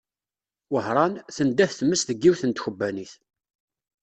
[0.71, 3.13] Wehran, tendeh tmes deg yiwet n tkebbanit.